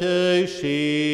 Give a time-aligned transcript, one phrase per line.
[0.00, 1.07] she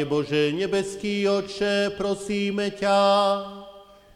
[0.00, 2.96] Pane Bože, nebeský Oče, prosíme ťa,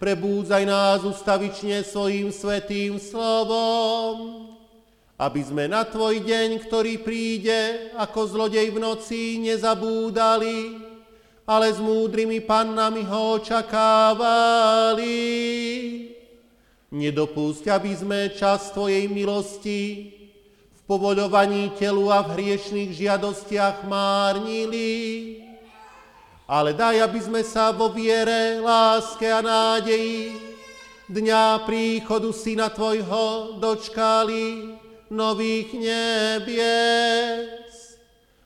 [0.00, 4.48] prebúdzaj nás ustavične svojim svetým slovom,
[5.20, 10.80] aby sme na Tvoj deň, ktorý príde ako zlodej v noci, nezabúdali,
[11.44, 15.12] ale s múdrymi pannami ho očakávali.
[16.96, 20.16] Nedopúšť, aby sme čas Tvojej milosti
[20.48, 25.43] v povoľovaní telu a v hriešných žiadostiach márnili,
[26.44, 30.36] ale daj, aby sme sa vo viere, láske a nádeji
[31.08, 34.72] dňa príchodu Syna Tvojho dočkali
[35.12, 37.20] nových nebies.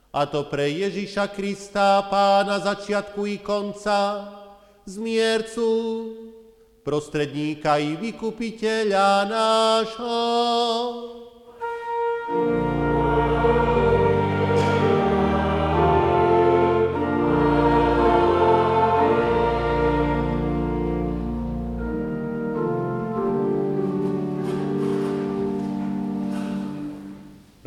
[0.09, 4.25] A to pre Ježiša Krista, Pána začiatku i konca,
[4.83, 5.69] zmiercu,
[6.81, 10.17] prostredníka i vykupiteľa nášho.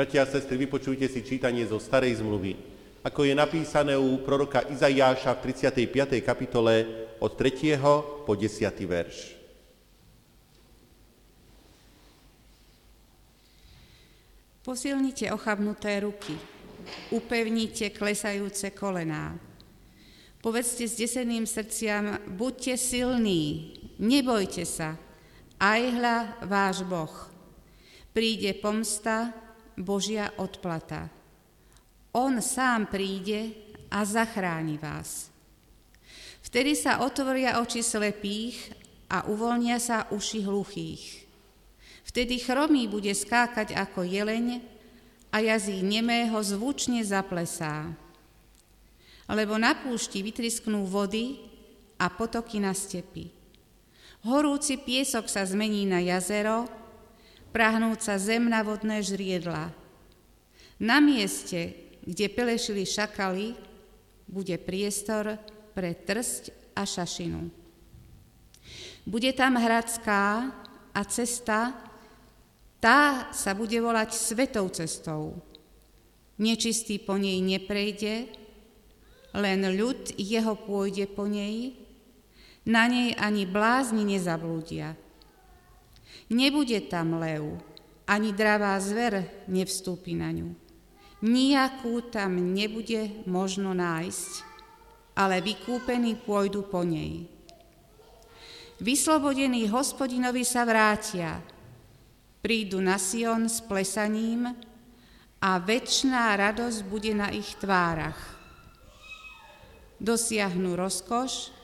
[0.02, 2.58] Bratia a sestry, vypočujte si čítanie zo Starej zmluvy,
[3.06, 6.18] ako je napísané u proroka Izaiáša v 35.
[6.26, 6.74] kapitole
[7.22, 7.78] od 3.
[8.26, 8.66] po 10.
[8.82, 9.38] verš.
[14.66, 16.34] Posilnite ochabnuté ruky,
[17.14, 19.38] upevnite klesajúce kolená.
[20.42, 24.98] Povedzte s deseným srdciam, buďte silní, nebojte sa,
[25.62, 26.16] aj hľa
[26.50, 27.14] váš Boh.
[28.10, 29.41] Príde pomsta,
[29.78, 31.08] Božia odplata.
[32.12, 33.56] On sám príde
[33.88, 35.32] a zachráni vás.
[36.42, 38.76] Vtedy sa otvoria oči slepých
[39.08, 41.04] a uvoľnia sa uši hluchých.
[42.04, 44.60] Vtedy chromý bude skákať ako jeleň
[45.32, 47.88] a jazyk nemého zvučne zaplesá.
[49.32, 51.40] Lebo na púšti vytrisknú vody
[51.96, 53.32] a potoky na stepi.
[54.28, 56.68] Horúci piesok sa zmení na jazero,
[57.52, 59.70] prahnúca zem na vodné žriedla.
[60.80, 63.54] Na mieste, kde pelešili šakaly,
[64.26, 65.36] bude priestor
[65.76, 67.52] pre trsť a šašinu.
[69.04, 70.50] Bude tam hradská
[70.96, 71.76] a cesta,
[72.82, 75.38] tá sa bude volať svetou cestou.
[76.40, 78.26] Nečistý po nej neprejde,
[79.36, 81.78] len ľud jeho pôjde po nej,
[82.66, 84.98] na nej ani blázni nezablúdia.
[86.30, 87.58] Nebude tam lev,
[88.06, 90.54] ani dravá zver nevstúpi na ňu.
[91.22, 94.32] Nijakú tam nebude možno nájsť,
[95.14, 97.30] ale vykúpení pôjdu po nej.
[98.82, 101.38] Vyslobodení hospodinovi sa vrátia,
[102.42, 104.50] prídu na Sion s plesaním
[105.38, 108.18] a väčšiná radosť bude na ich tvárach.
[110.02, 111.54] Dosiahnu rozkoš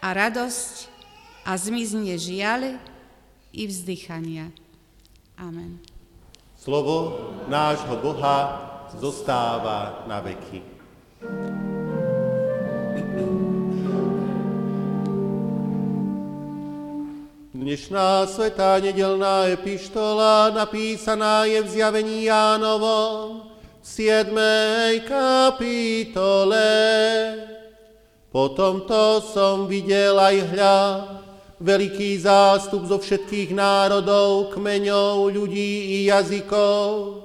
[0.00, 0.88] a radosť
[1.44, 2.80] a zmizne žiaľ
[3.56, 4.52] i vzdychania.
[5.40, 5.80] Amen.
[6.60, 8.38] Slovo nášho Boha
[9.00, 10.60] zostáva na veky.
[17.56, 23.48] Dnešná svetá nedelná epištola napísaná je v zjavení Jánovom
[23.82, 24.36] v 7.
[25.02, 26.68] kapitole.
[28.30, 30.78] Po tomto som videl aj hľa,
[31.56, 37.22] veľký zástup zo všetkých národov, kmeňov, ľudí i jazykov,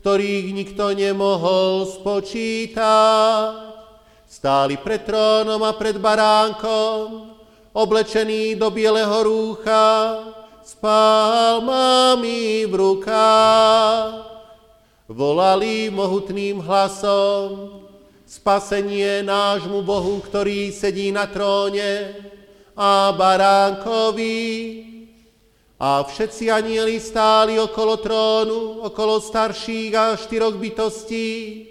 [0.00, 3.76] ktorých nikto nemohol spočítať.
[4.24, 7.32] Stáli pred trónom a pred baránkom,
[7.76, 9.86] oblečený do bieleho rúcha,
[10.64, 14.12] s palmami v rukách.
[15.04, 17.84] Volali mohutným hlasom,
[18.24, 22.16] spasenie nášmu Bohu, ktorý sedí na tróne,
[22.76, 24.42] a baránkovi.
[25.78, 31.66] A všetci anieli stáli okolo trónu, okolo starších a štyroch bytostí,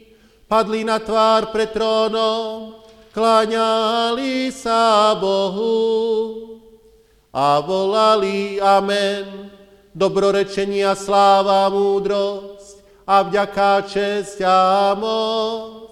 [0.45, 2.77] padli na tvár pred trónom,
[3.15, 6.60] kláňali sa Bohu
[7.33, 9.50] a volali Amen.
[9.93, 15.83] Dobrorečenia, sláva, múdrosť a vďaka, česť a moc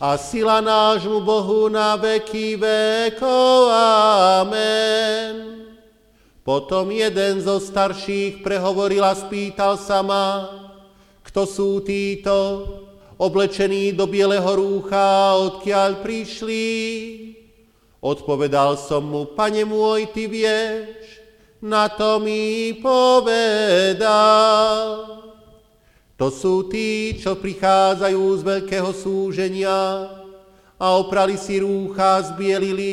[0.00, 3.68] a sila nášmu Bohu na veky vekov.
[4.40, 5.60] Amen.
[6.40, 10.48] Potom jeden zo starších prehovoril a spýtal sa ma,
[11.20, 12.64] kto sú títo,
[13.20, 16.64] oblečení do bieleho rúcha, odkiaľ prišli.
[18.00, 21.20] Odpovedal som mu, pane môj, ty vieš,
[21.60, 24.08] na to mi povedal.
[26.20, 30.04] To sú tí, čo prichádzajú z veľkého súženia
[30.76, 32.92] a oprali si rúcha, zbielili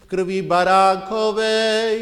[0.00, 1.92] v krvi baránkovej.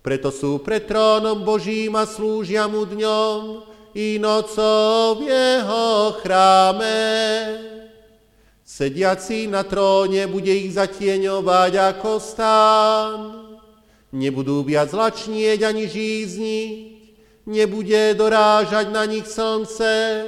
[0.00, 3.60] Preto sú pred trónom Božím a slúžia mu dňom
[3.92, 6.96] i nocou v jeho chráme.
[8.64, 13.16] Sediaci na tróne bude ich zatieňovať ako stán.
[14.16, 16.95] Nebudú viac lačnieť ani žízniť,
[17.46, 20.26] nebude dorážať na nich slnce,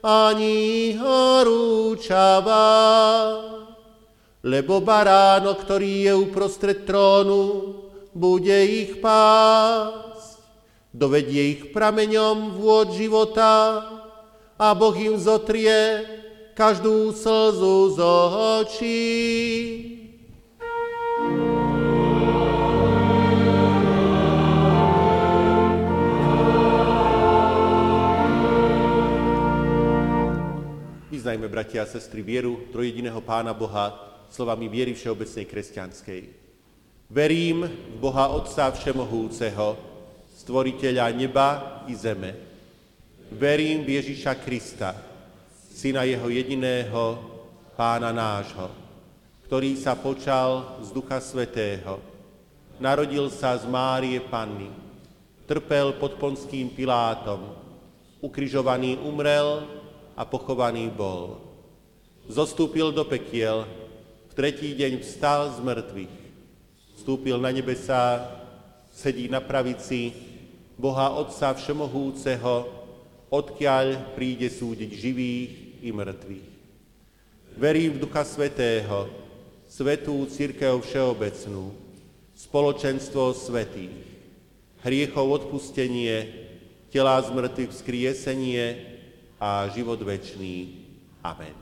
[0.00, 2.64] ani horúčava.
[4.40, 7.76] Lebo baránok, ktorý je uprostred trónu,
[8.16, 10.40] bude ich pásť.
[10.90, 13.84] Dovedie ich prameňom vôd života
[14.56, 16.02] a Boh im zotrie
[16.56, 17.98] každú slzu z
[18.64, 19.99] očí.
[31.20, 33.92] Vyznajme, bratia a sestry, vieru trojediného Pána Boha
[34.32, 36.20] slovami viery všeobecnej kresťanskej.
[37.12, 39.76] Verím v Boha Otca Všemohúceho,
[40.40, 41.48] stvoriteľa neba
[41.84, 42.32] i zeme.
[43.36, 44.96] Verím v Ježiša Krista,
[45.68, 47.20] Syna Jeho jediného,
[47.76, 48.72] Pána nášho,
[49.44, 52.00] ktorý sa počal z Ducha Svetého.
[52.80, 54.72] Narodil sa z Márie Panny,
[55.44, 57.44] trpel pod Ponským Pilátom,
[58.24, 59.79] ukrižovaný umrel,
[60.16, 61.40] a pochovaný bol.
[62.30, 63.66] Zostúpil do pekiel,
[64.30, 66.16] v tretí deň vstal z mŕtvych,
[67.02, 68.30] vstúpil na nebesa,
[68.94, 70.14] sedí na pravici
[70.78, 72.68] Boha Otca Všemohúceho,
[73.30, 75.50] odkiaľ príde súdiť živých
[75.82, 76.48] i mŕtvych.
[77.58, 79.10] Verím v Ducha Svetého,
[79.70, 81.70] Svetú Církev Všeobecnú,
[82.34, 84.02] spoločenstvo svetých,
[84.82, 86.26] hriechov odpustenie,
[86.90, 88.89] tela z mŕtvych vzkriesenie,
[89.40, 90.84] a život večný.
[91.24, 91.56] Amen.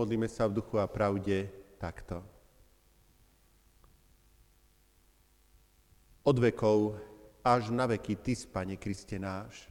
[0.00, 2.24] Pomodlíme sa v duchu a pravde takto.
[6.24, 6.96] Od vekov
[7.44, 9.68] až na veky Ty, Pane Kriste náš.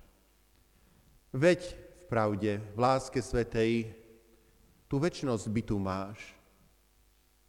[1.34, 3.90] Veď v pravde, v láske svetej,
[4.86, 6.22] tú väčnosť by tu máš.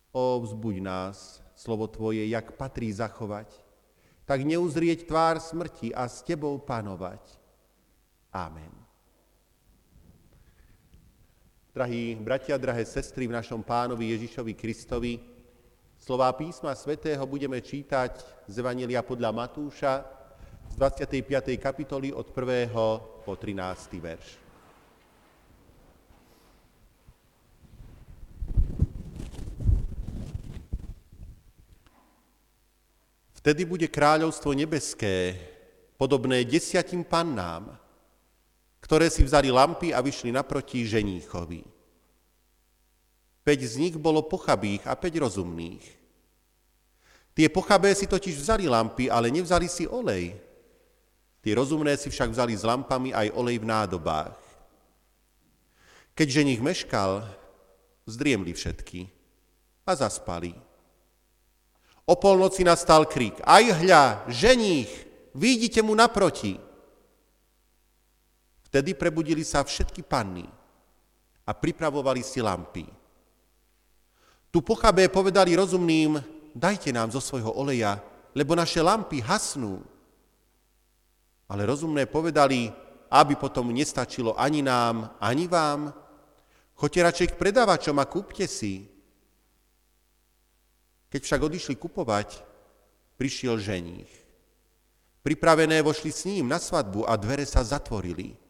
[0.08, 3.52] O, vzbuď nás, slovo Tvoje, jak patrí zachovať,
[4.24, 7.20] tak neuzrieť tvár smrti a s Tebou panovať.
[8.32, 8.79] Amen.
[11.70, 15.22] Drahí bratia, drahé sestry v našom pánovi Ježišovi Kristovi,
[16.02, 20.02] slová písma svätého budeme čítať z Evangelia podľa Matúša
[20.66, 21.30] z 25.
[21.62, 22.74] kapitoly od 1.
[23.22, 24.02] po 13.
[24.02, 24.28] verš.
[33.38, 35.38] Vtedy bude kráľovstvo nebeské,
[35.94, 37.79] podobné desiatim pannám,
[38.80, 41.62] ktoré si vzali lampy a vyšli naproti ženíchovi.
[43.40, 45.84] Peť z nich bolo pochabých a päť rozumných.
[47.32, 50.36] Tie pochabé si totiž vzali lampy, ale nevzali si olej.
[51.40, 54.36] Tie rozumné si však vzali s lampami aj olej v nádobách.
[56.12, 57.24] Keď ženich meškal,
[58.04, 59.08] zdriemli všetky
[59.88, 60.52] a zaspali.
[62.04, 63.40] O polnoci nastal krik.
[63.40, 64.90] Aj hľa, ženích,
[65.32, 66.58] vidíte mu naproti.
[68.70, 70.46] Vtedy prebudili sa všetky panny
[71.42, 72.86] a pripravovali si lampy.
[74.54, 76.22] Tu pochabé povedali rozumným,
[76.54, 77.98] dajte nám zo svojho oleja,
[78.30, 79.82] lebo naše lampy hasnú.
[81.50, 82.70] Ale rozumné povedali,
[83.10, 85.90] aby potom nestačilo ani nám, ani vám,
[86.78, 88.86] choďte radšej k predávačom a kúpte si.
[91.10, 92.38] Keď však odišli kupovať,
[93.18, 94.14] prišiel ženích.
[95.26, 98.49] Pripravené vošli s ním na svadbu a dvere sa zatvorili.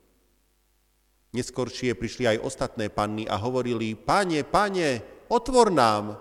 [1.30, 4.98] Neskoršie prišli aj ostatné panny a hovorili, pane, pane,
[5.30, 6.18] otvor nám.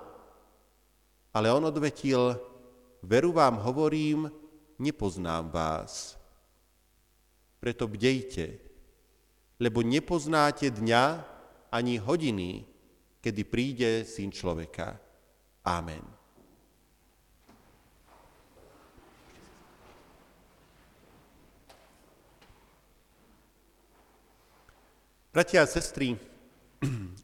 [1.33, 2.37] Ale on odvetil,
[3.01, 4.29] veru vám hovorím,
[4.77, 6.13] nepoznám vás.
[7.57, 8.61] Preto bdejte,
[9.57, 11.03] lebo nepoznáte dňa
[11.73, 12.65] ani hodiny,
[13.19, 14.95] kedy príde Syn človeka.
[15.65, 16.18] Amen.
[25.29, 26.17] Bratia a sestry,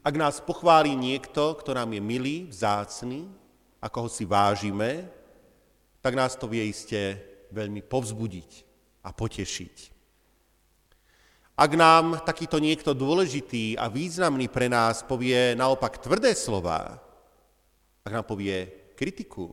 [0.06, 3.26] ak nás pochváli niekto, kto nám je milý, vzácný,
[3.82, 5.10] ako ho si vážime,
[5.98, 7.18] tak nás to vie iste
[7.50, 8.50] veľmi povzbudiť
[9.02, 9.76] a potešiť.
[11.58, 17.02] Ak nám takýto niekto dôležitý a významný pre nás povie naopak tvrdé slova,
[18.06, 19.50] ak nám povie kritiku,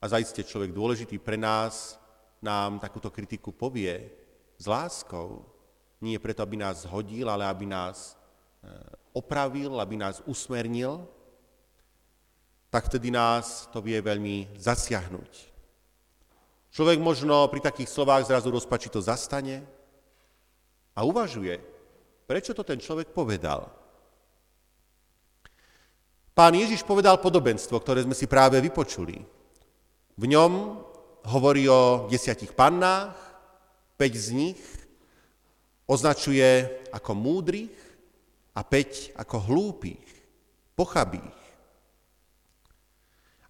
[0.00, 2.00] a zaiste človek dôležitý pre nás
[2.40, 4.08] nám takúto kritiku povie
[4.56, 5.53] s láskou,
[6.02, 8.18] nie preto, aby nás zhodil, ale aby nás
[8.62, 8.70] e,
[9.14, 11.06] opravil, aby nás usmernil,
[12.70, 15.32] tak vtedy nás to vie veľmi zasiahnuť.
[16.74, 19.62] Človek možno pri takých slovách zrazu rozpačito zastane
[20.90, 21.62] a uvažuje,
[22.26, 23.70] prečo to ten človek povedal.
[26.34, 29.22] Pán Ježiš povedal podobenstvo, ktoré sme si práve vypočuli.
[30.18, 30.82] V ňom
[31.30, 33.14] hovorí o desiatich pannách,
[33.94, 34.60] päť z nich
[35.84, 37.76] označuje ako múdrych
[38.56, 40.08] a päť ako hlúpých,
[40.74, 41.40] pochabých.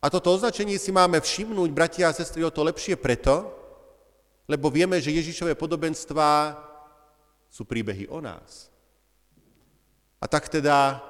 [0.05, 3.49] A toto označenie si máme všimnúť, bratia a sestry, o to lepšie preto,
[4.45, 6.61] lebo vieme, že Ježišové podobenstvá
[7.49, 8.69] sú príbehy o nás.
[10.21, 11.01] A tak teda,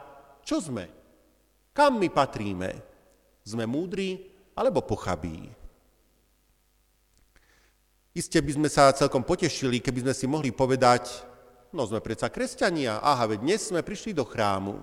[0.46, 0.86] čo sme?
[1.74, 2.70] Kam my patríme?
[3.42, 5.50] Sme múdri alebo pochabí?
[8.14, 11.26] Isté by sme sa celkom potešili, keby sme si mohli povedať,
[11.74, 14.78] no sme predsa kresťania, aha, veď dnes sme prišli do chrámu,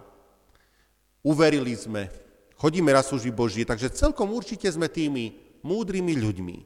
[1.23, 2.11] uverili sme,
[2.59, 6.57] chodíme na služby Božie, takže celkom určite sme tými múdrymi ľuďmi.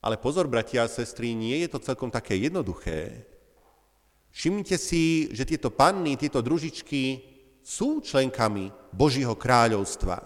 [0.00, 3.28] Ale pozor, bratia a sestry, nie je to celkom také jednoduché.
[4.32, 7.20] Všimnite si, že tieto panny, tieto družičky
[7.60, 10.24] sú členkami Božího kráľovstva.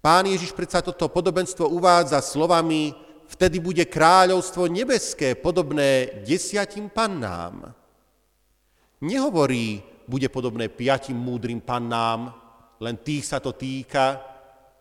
[0.00, 7.70] Pán Ježiš predsa toto podobenstvo uvádza slovami, vtedy bude kráľovstvo nebeské podobné desiatim pannám.
[9.00, 12.34] Nehovorí, bude podobné piatim múdrym pannám,
[12.82, 14.18] len tých sa to týka.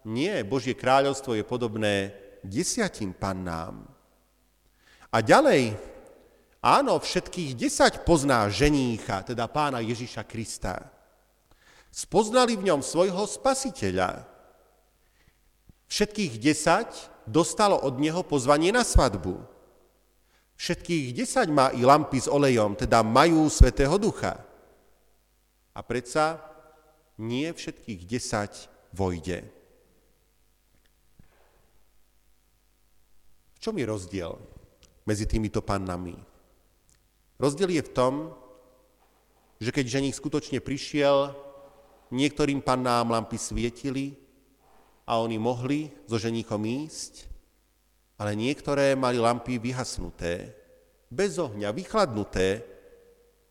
[0.09, 3.85] Nie, Božie kráľovstvo je podobné desiatim pannám.
[5.13, 5.77] A ďalej,
[6.65, 10.89] áno, všetkých desať pozná ženícha, teda pána Ježiša Krista.
[11.89, 14.25] Spoznali v ňom svojho spasiteľa.
[15.89, 19.37] Všetkých desať dostalo od neho pozvanie na svadbu.
[20.59, 24.41] Všetkých desať má i lampy s olejom, teda majú Svetého Ducha.
[25.71, 26.41] A predsa
[27.15, 29.47] nie všetkých desať vojde.
[33.55, 34.35] V čom je rozdiel
[35.07, 36.15] medzi týmito pannami?
[37.39, 38.13] Rozdiel je v tom,
[39.63, 41.35] že keď ženich skutočne prišiel,
[42.11, 44.15] niektorým pannám lampy svietili
[45.09, 47.25] a oni mohli so ženíkom ísť,
[48.21, 50.53] ale niektoré mali lampy vyhasnuté,
[51.09, 52.61] bez ohňa, vychladnuté,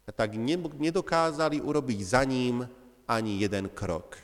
[0.07, 2.65] a tak nedokázali urobiť za ním
[3.05, 4.17] ani jeden krok.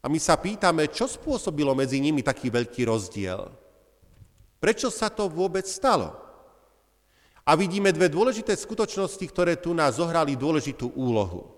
[0.00, 3.50] A my sa pýtame, čo spôsobilo medzi nimi taký veľký rozdiel.
[4.62, 6.14] Prečo sa to vôbec stalo?
[7.42, 11.55] A vidíme dve dôležité skutočnosti, ktoré tu nás zohrali dôležitú úlohu.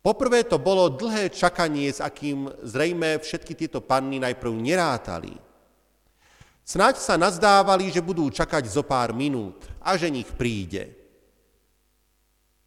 [0.00, 5.36] Poprvé to bolo dlhé čakanie, s akým zrejme všetky tieto panny najprv nerátali.
[6.64, 10.96] Snáď sa nazdávali, že budú čakať zo pár minút a že nich príde.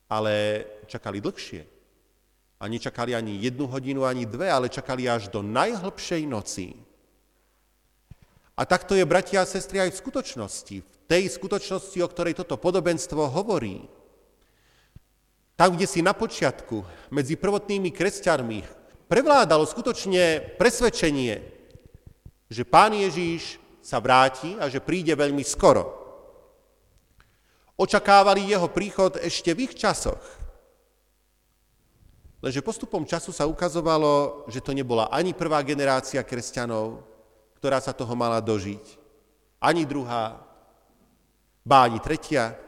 [0.06, 1.66] Ale čakali dlhšie.
[2.62, 6.78] A nečakali ani jednu hodinu, ani dve, ale čakali až do najhlbšej noci.
[8.54, 10.76] A takto je, bratia a sestry, aj v skutočnosti.
[10.86, 13.90] V tej skutočnosti, o ktorej toto podobenstvo hovorí.
[15.54, 16.82] Tam, kde si na počiatku
[17.14, 18.60] medzi prvotnými kresťanmi
[19.06, 21.36] prevládalo skutočne presvedčenie,
[22.50, 26.02] že pán Ježíš sa vráti a že príde veľmi skoro.
[27.78, 30.22] Očakávali jeho príchod ešte v ich časoch.
[32.44, 37.00] Lenže postupom času sa ukazovalo, že to nebola ani prvá generácia kresťanov,
[37.56, 38.84] ktorá sa toho mala dožiť,
[39.64, 40.44] ani druhá,
[41.64, 42.60] báni tretia.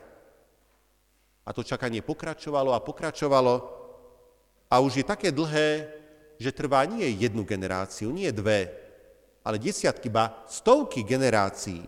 [1.46, 3.54] A to čakanie pokračovalo a pokračovalo
[4.66, 5.88] a už je také dlhé,
[6.42, 8.74] že trvá nie jednu generáciu, nie dve,
[9.46, 11.86] ale desiatky, ba stovky generácií.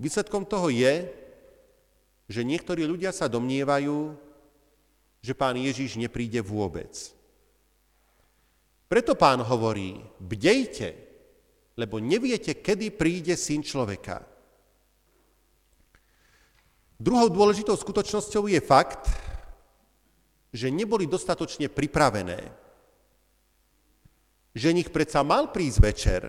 [0.00, 1.10] Výsledkom toho je,
[2.30, 4.14] že niektorí ľudia sa domnievajú,
[5.20, 6.94] že pán Ježiš nepríde vôbec.
[8.86, 10.94] Preto pán hovorí, bdejte,
[11.74, 14.29] lebo neviete, kedy príde syn človeka.
[17.00, 19.08] Druhou dôležitou skutočnosťou je fakt,
[20.52, 22.52] že neboli dostatočne pripravené.
[24.76, 26.22] nich predsa mal prísť večer.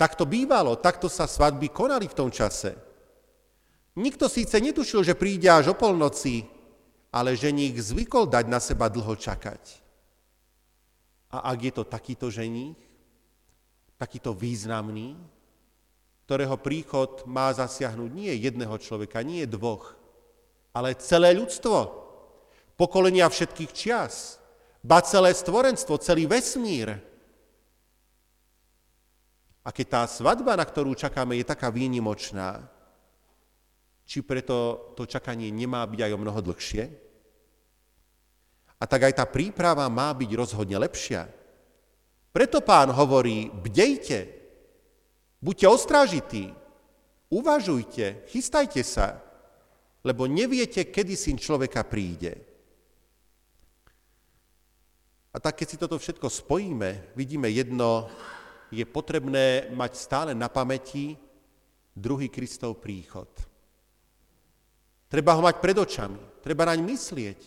[0.00, 2.72] Tak to bývalo, takto sa svadby konali v tom čase.
[4.00, 6.48] Nikto síce netušil, že príde až o polnoci,
[7.12, 9.62] ale ženích zvykol dať na seba dlho čakať.
[11.36, 12.80] A ak je to takýto ženích,
[14.00, 15.14] takýto významný,
[16.24, 19.92] ktorého príchod má zasiahnuť nie jedného človeka, nie dvoch,
[20.72, 22.04] ale celé ľudstvo,
[22.80, 24.40] pokolenia všetkých čias,
[24.80, 26.96] ba celé stvorenstvo, celý vesmír.
[29.64, 32.68] A keď tá svadba, na ktorú čakáme, je taká výnimočná,
[34.04, 36.84] či preto to čakanie nemá byť aj o mnoho dlhšie?
[38.76, 41.24] A tak aj tá príprava má byť rozhodne lepšia.
[42.28, 44.43] Preto pán hovorí, bdejte,
[45.44, 46.56] Buďte ostrážití,
[47.28, 49.20] uvažujte, chystajte sa,
[50.00, 52.40] lebo neviete, kedy syn človeka príde.
[55.28, 58.08] A tak, keď si toto všetko spojíme, vidíme jedno,
[58.72, 61.12] je potrebné mať stále na pamäti
[61.92, 63.28] druhý Kristov príchod.
[65.12, 67.40] Treba ho mať pred očami, treba naň myslieť,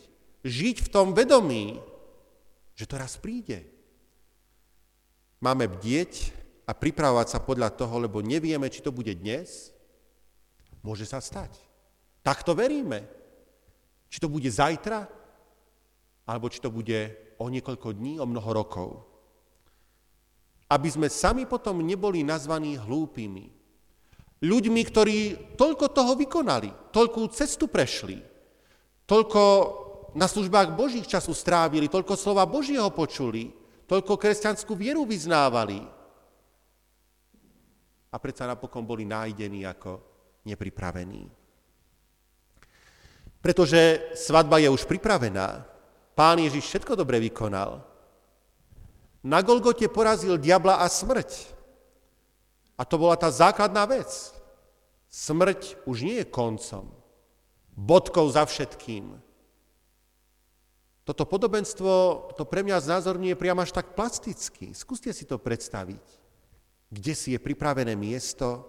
[0.46, 1.82] žiť v tom vedomí,
[2.78, 3.66] že to raz príde.
[5.42, 9.72] Máme bdieť a pripravovať sa podľa toho, lebo nevieme, či to bude dnes,
[10.84, 11.56] môže sa stať.
[12.20, 13.08] Tak to veríme.
[14.12, 15.08] Či to bude zajtra,
[16.28, 18.90] alebo či to bude o niekoľko dní, o mnoho rokov.
[20.68, 23.56] Aby sme sami potom neboli nazvaní hlúpými.
[24.44, 25.18] Ľuďmi, ktorí
[25.56, 28.20] toľko toho vykonali, toľkú cestu prešli,
[29.08, 29.42] toľko
[30.14, 33.56] na službách Božích času strávili, toľko slova Božieho počuli,
[33.88, 35.97] toľko kresťanskú vieru vyznávali,
[38.12, 40.00] a predsa napokon boli nájdení ako
[40.48, 41.28] nepripravení.
[43.44, 45.64] Pretože svadba je už pripravená.
[46.18, 47.84] Pán Ježiš všetko dobre vykonal.
[49.22, 51.54] Na Golgote porazil diabla a smrť.
[52.80, 54.34] A to bola tá základná vec.
[55.08, 56.92] Smrť už nie je koncom,
[57.74, 59.18] bodkou za všetkým.
[61.08, 61.92] Toto podobenstvo
[62.36, 64.76] to pre mňa znázorňuje priam až tak plasticky.
[64.76, 66.04] Skúste si to predstaviť
[66.88, 68.66] kde si je pripravené miesto,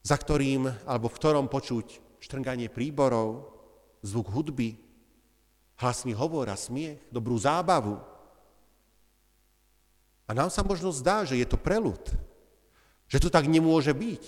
[0.00, 3.50] za ktorým alebo v ktorom počuť štrnganie príborov,
[4.00, 4.78] zvuk hudby,
[5.80, 8.00] hlasný hovor a smiech, dobrú zábavu.
[10.24, 12.00] A nám sa možno zdá, že je to prelud,
[13.10, 14.24] že to tak nemôže byť.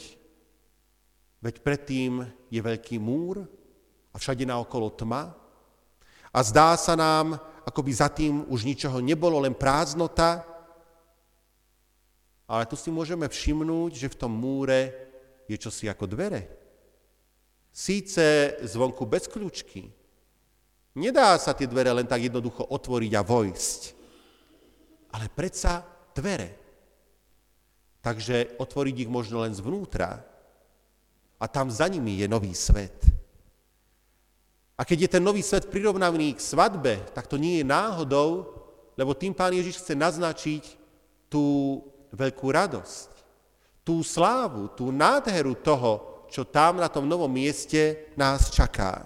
[1.42, 3.46] Veď predtým je veľký múr,
[4.12, 5.32] a všade naokolo tma
[6.32, 10.44] a zdá sa nám, ako by za tým už ničoho nebolo, len prázdnota.
[12.48, 14.92] Ale tu si môžeme všimnúť, že v tom múre
[15.46, 16.48] je čosi ako dvere.
[17.72, 19.88] Síce zvonku bez kľúčky.
[20.92, 23.80] Nedá sa tie dvere len tak jednoducho otvoriť a vojsť.
[25.16, 25.80] Ale predsa
[26.12, 26.60] dvere.
[28.04, 30.20] Takže otvoriť ich možno len zvnútra.
[31.40, 33.08] A tam za nimi je nový svet.
[34.76, 38.50] A keď je ten nový svet prirovnaný k svadbe, tak to nie je náhodou,
[38.98, 40.64] lebo tým pán Ježiš chce naznačiť
[41.30, 41.78] tú
[42.12, 43.10] veľkú radosť,
[43.82, 49.04] tú slávu, tú nádheru toho, čo tam na tom novom mieste nás čaká.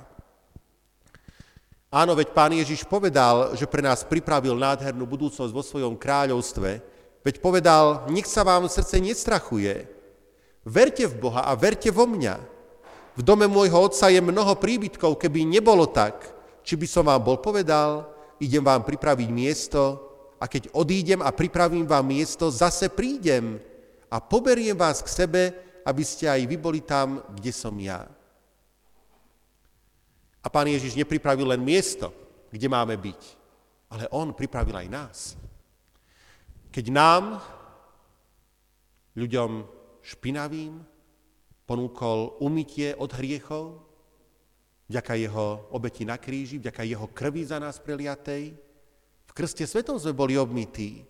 [1.90, 6.82] Áno, veď pán Ježiš povedal, že pre nás pripravil nádhernú budúcnosť vo svojom kráľovstve,
[7.24, 9.86] veď povedal, nech sa vám srdce nestrachuje,
[10.66, 12.36] verte v Boha a verte vo mňa.
[13.16, 16.20] V dome môjho otca je mnoho príbytkov, keby nebolo tak,
[16.60, 19.96] či by som vám bol povedal, idem vám pripraviť miesto
[20.36, 23.56] a keď odídem a pripravím vám miesto, zase prídem
[24.12, 25.42] a poberiem vás k sebe,
[25.86, 28.04] aby ste aj vy boli tam, kde som ja.
[30.42, 32.14] A pán Ježiš nepripravil len miesto,
[32.52, 33.22] kde máme byť,
[33.90, 35.18] ale on pripravil aj nás.
[36.70, 37.40] Keď nám,
[39.16, 39.64] ľuďom
[40.04, 40.84] špinavým,
[41.66, 43.82] ponúkol umytie od hriechov,
[44.86, 48.54] vďaka jeho obeti na kríži, vďaka jeho krvi za nás preliatej.
[49.36, 51.04] Krste svetom sme boli obmytí.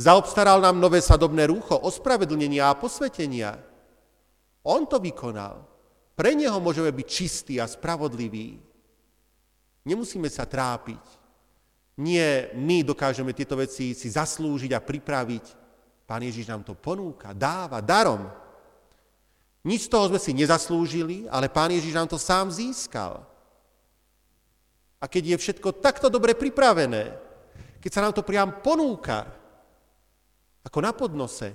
[0.00, 3.60] Zaobstaral nám nové sadobné rúcho, ospravedlnenia a posvetenia.
[4.64, 5.68] On to vykonal.
[6.16, 8.56] Pre neho môžeme byť čistí a spravodliví.
[9.84, 11.04] Nemusíme sa trápiť.
[12.00, 15.44] Nie my dokážeme tieto veci si zaslúžiť a pripraviť.
[16.08, 18.24] Pán Ježiš nám to ponúka, dáva darom.
[19.68, 23.27] Nič z toho sme si nezaslúžili, ale Pán Ježiš nám to sám získal.
[24.98, 27.14] A keď je všetko takto dobre pripravené,
[27.78, 29.30] keď sa nám to priam ponúka,
[30.66, 31.54] ako na podnose,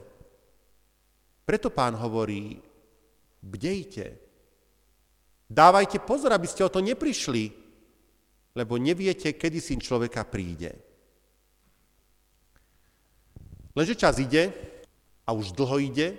[1.43, 2.55] preto pán hovorí,
[3.43, 4.05] bdejte,
[5.51, 7.51] dávajte pozor, aby ste o to neprišli,
[8.55, 10.71] lebo neviete, kedy syn človeka príde.
[13.75, 14.53] Lenže čas ide
[15.27, 16.15] a už dlho ide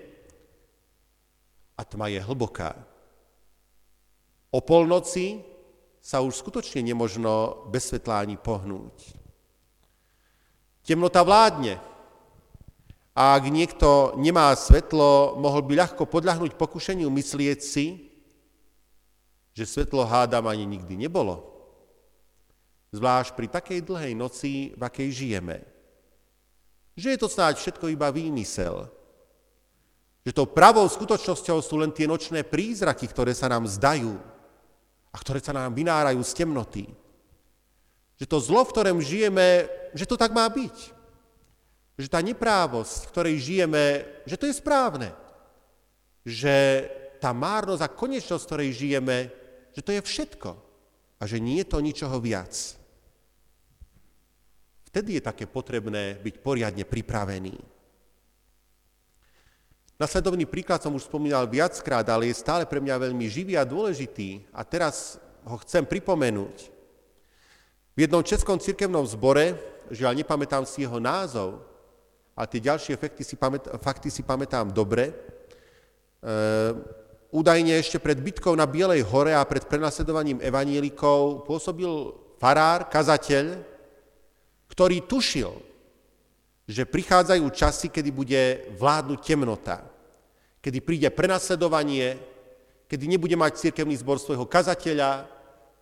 [1.79, 2.75] a tma je hlboká.
[4.51, 5.54] O polnoci
[6.05, 9.17] sa už skutočne nemožno bez svetla ani pohnúť.
[10.85, 11.81] Temnota vládne.
[13.17, 18.13] A ak niekto nemá svetlo, mohol by ľahko podľahnúť pokušeniu myslieť si,
[19.57, 21.41] že svetlo hádam ani nikdy nebolo.
[22.93, 25.65] Zvlášť pri takej dlhej noci, v akej žijeme.
[27.01, 28.93] Že je to snáď všetko iba výmysel,
[30.21, 34.34] že tou pravou skutočnosťou sú len tie nočné prízraky, ktoré sa nám zdajú
[35.15, 36.85] a ktoré sa nám vynárajú z temnoty.
[38.19, 40.77] Že to zlo, v ktorom žijeme, že to tak má byť.
[41.95, 43.85] Že tá neprávosť, v ktorej žijeme,
[44.27, 45.15] že to je správne.
[46.27, 46.55] Že
[47.23, 49.17] tá márnosť a konečnosť, v ktorej žijeme,
[49.71, 50.51] že to je všetko.
[51.19, 52.51] A že nie je to ničoho viac.
[54.91, 57.74] Vtedy je také potrebné byť poriadne pripravený.
[59.95, 64.43] Nasledovný príklad som už spomínal viackrát, ale je stále pre mňa veľmi živý a dôležitý
[64.51, 66.75] a teraz ho chcem pripomenúť.
[67.95, 69.55] V jednom českom cirkevnom zbore,
[69.95, 71.63] žiaľ nepamätám si jeho názov,
[72.35, 76.35] ale tie ďalšie fakty si, pamät, fakty si pamätám dobre, e,
[77.31, 81.87] údajne ešte pred bitkou na Bielej hore a pred prenasledovaním evanielikov pôsobil
[82.43, 83.63] farár, kazateľ,
[84.67, 85.55] ktorý tušil,
[86.65, 88.43] že prichádzajú časy, kedy bude
[88.81, 89.85] vládnuť temnota,
[90.65, 92.17] kedy príde prenasledovanie,
[92.89, 95.29] kedy nebude mať cirkevný zbor svojho kazateľa,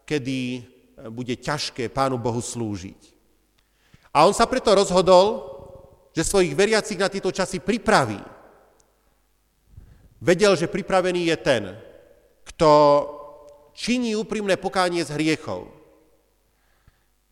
[0.02, 0.60] kedy e,
[1.06, 3.14] bude ťažké Pánu Bohu slúžiť.
[4.10, 5.46] A on sa preto rozhodol,
[6.10, 8.18] že svojich veriacich na tieto časy pripraví.
[10.18, 11.62] Vedel, že pripravený je ten,
[12.42, 12.70] kto
[13.72, 15.70] činí úprimné pokánie z hriechov.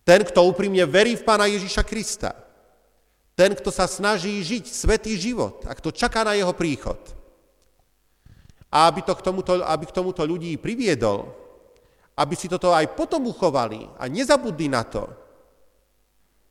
[0.07, 2.50] Ten, kto úprimne verí v Pána Ježiša Krista
[3.35, 6.99] ten, kto sa snaží žiť svetý život a kto čaká na jeho príchod.
[8.71, 11.27] A aby, to k tomuto, aby k tomuto ľudí priviedol,
[12.15, 15.09] aby si toto aj potom uchovali a nezabudli na to,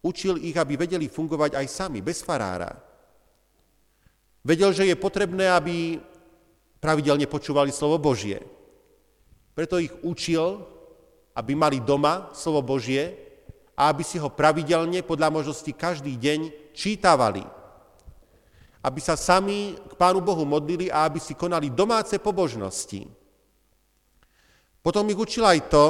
[0.01, 2.73] učil ich, aby vedeli fungovať aj sami, bez farára.
[4.43, 5.99] Vedel, že je potrebné, aby
[6.79, 8.39] pravidelne počúvali slovo Božie.
[9.51, 10.63] Preto ich učil,
[11.35, 13.28] aby mali doma slovo Božie
[13.79, 17.47] a aby si ho pravidelne podľa možnosti každý deň čítavali,
[18.83, 23.07] aby sa sami k Pánu Bohu modlili a aby si konali domáce pobožnosti.
[24.83, 25.85] Potom ich učil aj to,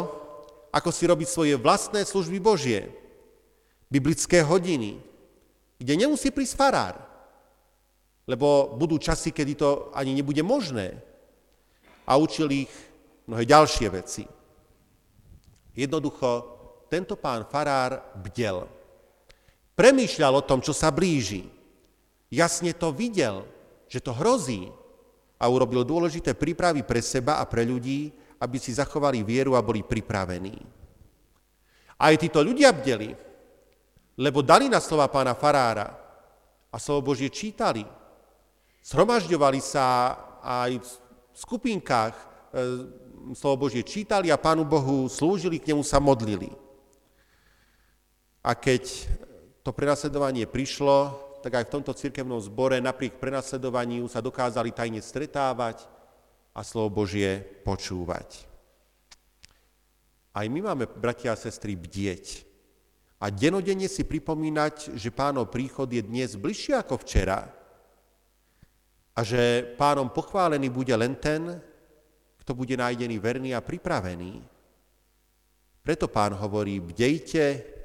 [0.69, 2.93] ako si robiť svoje vlastné služby Božie,
[3.89, 5.01] biblické hodiny,
[5.81, 6.95] kde nemusí prísť farár,
[8.29, 11.01] lebo budú časy, kedy to ani nebude možné.
[12.05, 12.73] A učil ich
[13.25, 14.29] mnohé ďalšie veci.
[15.73, 16.58] Jednoducho,
[16.89, 18.65] tento pán farár bdel.
[19.77, 21.47] Premýšľal o tom, čo sa blíži.
[22.27, 23.47] Jasne to videl,
[23.87, 24.67] že to hrozí
[25.39, 28.11] a urobil dôležité prípravy pre seba a pre ľudí,
[28.43, 30.59] aby si zachovali vieru a boli pripravení.
[31.95, 33.15] Aj títo ľudia bdeli,
[34.19, 35.95] lebo dali na slova pána farára
[36.67, 37.87] a slovo Božie čítali.
[38.83, 40.87] Zhromažďovali sa aj v
[41.35, 42.23] skupinkách, e,
[43.35, 46.51] slovo Božie čítali a Pánu Bohu slúžili, k nemu sa modlili.
[48.43, 49.07] A keď
[49.63, 55.87] to prenasledovanie prišlo, tak aj v tomto cirkevnom zbore napriek prenasledovaniu sa dokázali tajne stretávať
[56.55, 58.47] a slovo Božie počúvať.
[60.35, 62.47] Aj my máme, bratia a sestry, bdieť
[63.19, 67.51] a denodenne si pripomínať, že pánov príchod je dnes bližšie ako včera
[69.11, 71.59] a že pánom pochválený bude len ten,
[72.39, 74.39] kto bude nájdený verný a pripravený.
[75.83, 77.78] Preto pán hovorí, bdejte,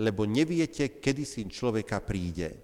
[0.00, 2.56] lebo neviete, kedy syn človeka príde.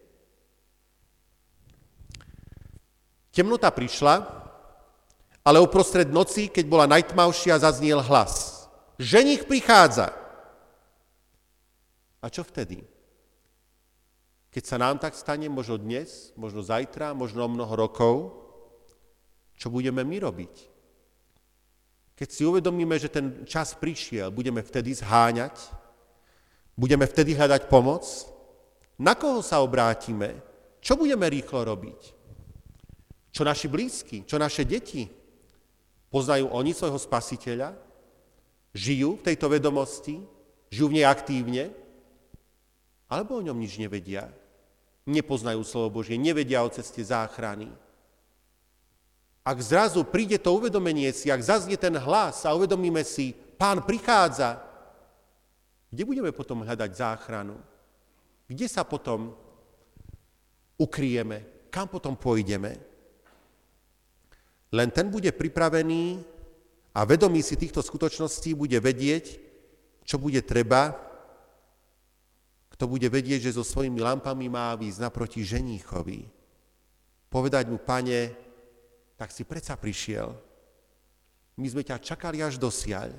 [3.28, 4.24] Temnota prišla,
[5.44, 8.64] ale uprostred noci, keď bola najtmavšia, zazniel hlas.
[8.96, 10.16] Ženich prichádza.
[12.24, 12.80] A čo vtedy?
[14.48, 18.16] Keď sa nám tak stane, možno dnes, možno zajtra, možno o mnoho rokov,
[19.60, 20.54] čo budeme my robiť?
[22.16, 25.84] Keď si uvedomíme, že ten čas prišiel, budeme vtedy zháňať,
[26.76, 28.04] budeme vtedy hľadať pomoc,
[29.00, 30.36] na koho sa obrátime,
[30.80, 32.00] čo budeme rýchlo robiť?
[33.32, 35.04] Čo naši blízky, čo naše deti?
[36.08, 37.76] Poznajú oni svojho spasiteľa?
[38.72, 40.16] Žijú v tejto vedomosti?
[40.72, 41.64] Žijú v nej aktívne?
[43.12, 44.32] Alebo o ňom nič nevedia.
[45.04, 47.68] Nepoznajú slovo Božie, nevedia o ceste záchrany.
[49.46, 54.65] Ak zrazu príde to uvedomenie si, ak zaznie ten hlas a uvedomíme si, pán prichádza,
[55.90, 57.56] kde budeme potom hľadať záchranu?
[58.46, 59.34] Kde sa potom
[60.78, 61.68] ukryjeme?
[61.70, 62.78] Kam potom pôjdeme?
[64.70, 66.20] Len ten bude pripravený
[66.96, 69.38] a vedomý si týchto skutočností bude vedieť,
[70.06, 71.06] čo bude treba
[72.76, 76.28] kto bude vedieť, že so svojimi lampami má výsť naproti ženíchovi.
[77.32, 78.36] Povedať mu, pane,
[79.16, 80.36] tak si predsa prišiel.
[81.56, 83.16] My sme ťa čakali až dosiaľ.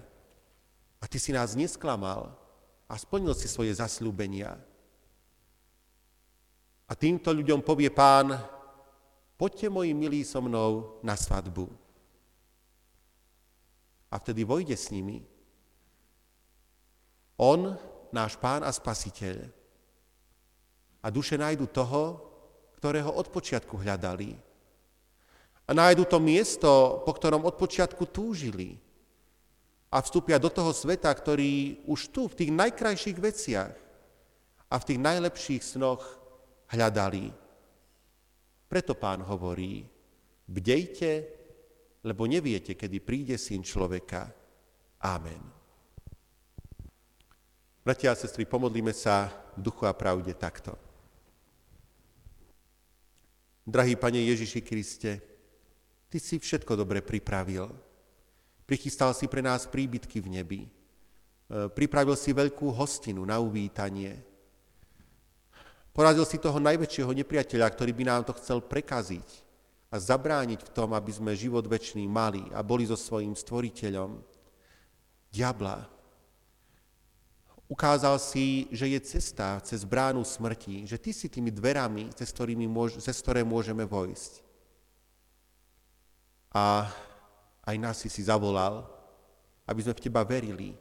[1.01, 2.38] A ty si nás nesklamal
[2.88, 4.56] a splnil si svoje zasľúbenia.
[6.88, 8.32] A týmto ľuďom povie pán,
[9.36, 11.68] poďte moji milí so mnou na svadbu.
[14.08, 15.20] A vtedy vojde s nimi.
[17.36, 17.76] On
[18.16, 19.52] náš pán a spasiteľ.
[21.04, 22.24] A duše nájdu toho,
[22.80, 24.40] ktorého od počiatku hľadali.
[25.68, 28.80] A nájdu to miesto, po ktorom od počiatku túžili.
[29.88, 33.74] A vstúpia do toho sveta, ktorý už tu, v tých najkrajších veciach
[34.68, 36.04] a v tých najlepších snoch
[36.68, 37.32] hľadali.
[38.68, 39.88] Preto pán hovorí,
[40.44, 41.12] bdejte,
[42.04, 44.28] lebo neviete, kedy príde syn človeka.
[45.08, 45.40] Amen.
[47.88, 50.76] Bratia a sestry, pomodlíme sa duchu a pravde takto.
[53.64, 55.12] Drahý Pane Ježiši Kriste,
[56.08, 57.68] Ty si všetko dobre pripravil.
[58.68, 60.61] Prichystal si pre nás príbytky v nebi.
[60.68, 60.70] E,
[61.72, 64.20] pripravil si veľkú hostinu na uvítanie.
[65.95, 69.47] Porazil si toho najväčšieho nepriateľa, ktorý by nám to chcel prekaziť
[69.88, 74.20] a zabrániť v tom, aby sme život väčší mali a boli so svojím stvoriteľom.
[75.32, 75.97] Diabla,
[77.68, 82.63] Ukázal si, že je cesta cez bránu smrti, že ty si tými dverami, cez, ktorými
[82.63, 84.39] môž, cez ktoré môžeme vojsť.
[86.55, 86.88] A
[87.68, 88.88] aj nás si si zavolal,
[89.68, 90.72] aby sme v teba verili,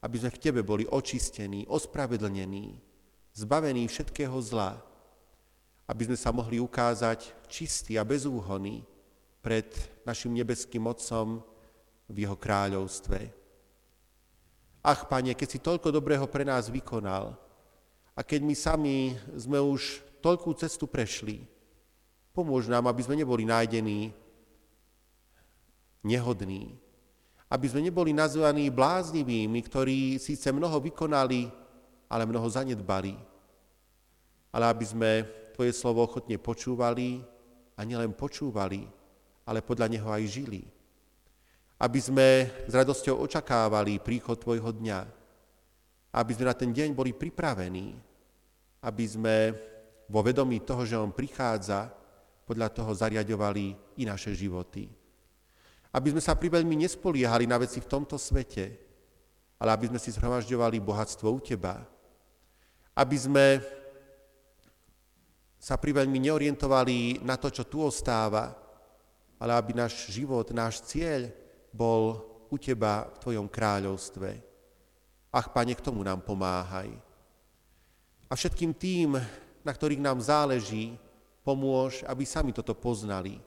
[0.00, 2.80] aby sme v tebe boli očistení, ospravedlnení,
[3.36, 4.80] zbavení všetkého zla,
[5.84, 8.80] aby sme sa mohli ukázať čistí a bezúhony
[9.44, 9.68] pred
[10.08, 11.44] našim nebeským Otcom
[12.08, 13.30] v Jeho kráľovstve.
[14.80, 17.36] Ach, Pane, keď si toľko dobrého pre nás vykonal
[18.16, 18.96] a keď my sami
[19.36, 21.44] sme už toľkú cestu prešli,
[22.32, 24.16] pomôž nám, aby sme neboli nájdení
[26.04, 26.74] nehodní,
[27.46, 31.46] aby sme neboli nazvaní bláznivými, ktorí síce mnoho vykonali,
[32.10, 33.14] ale mnoho zanedbali,
[34.50, 35.10] ale aby sme
[35.56, 37.24] Tvoje slovo ochotne počúvali
[37.76, 38.84] a nielen počúvali,
[39.48, 40.68] ale podľa neho aj žili.
[41.76, 45.00] aby sme s radosťou očakávali príchod Tvojho dňa,
[46.16, 47.92] aby sme na ten deň boli pripravení,
[48.80, 49.52] aby sme
[50.08, 51.92] vo vedomí toho, že On prichádza,
[52.46, 54.86] podľa toho zariadovali i naše životy.
[55.96, 58.76] Aby sme sa priveľmi nespoliehali na veci v tomto svete,
[59.56, 61.80] ale aby sme si zhromažďovali bohatstvo u Teba.
[62.92, 63.46] Aby sme
[65.56, 68.52] sa priveľmi neorientovali na to, čo tu ostáva,
[69.40, 71.32] ale aby náš život, náš cieľ
[71.72, 72.20] bol
[72.52, 74.30] u Teba v Tvojom kráľovstve.
[75.32, 76.92] Ach, Pane, k tomu nám pomáhaj.
[78.28, 79.16] A všetkým tým,
[79.64, 81.00] na ktorých nám záleží,
[81.40, 83.38] pomôž, aby sami toto poznali,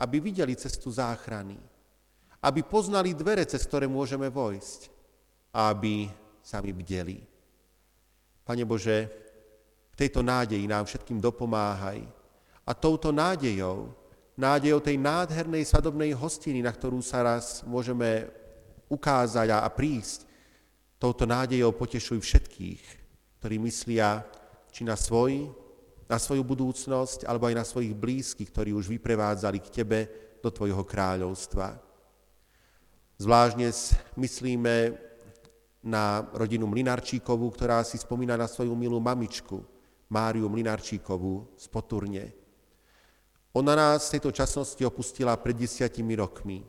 [0.00, 1.60] aby videli cestu záchrany,
[2.40, 4.88] aby poznali dvere, cez ktoré môžeme vojsť
[5.52, 6.08] a aby
[6.40, 7.20] sami bdeli.
[8.40, 9.12] Pane Bože,
[9.92, 12.00] v tejto nádeji nám všetkým dopomáhaj
[12.64, 13.92] a touto nádejou,
[14.40, 18.32] nádejou tej nádhernej svadobnej hostiny, na ktorú sa raz môžeme
[18.88, 20.24] ukázať a prísť,
[20.96, 22.82] touto nádejou potešuj všetkých,
[23.38, 24.24] ktorí myslia
[24.72, 25.52] či na svoj,
[26.10, 30.00] na svoju budúcnosť, alebo aj na svojich blízkych, ktorí už vyprevádzali k Tebe
[30.42, 31.78] do Tvojho kráľovstva.
[33.14, 33.70] Zvláštne
[34.18, 34.98] myslíme
[35.86, 39.62] na rodinu Mlinarčíkovú, ktorá si spomína na svoju milú mamičku,
[40.10, 42.34] Máriu Mlinarčíkovú z Poturne.
[43.54, 46.66] Ona nás v tejto časnosti opustila pred desiatimi rokmi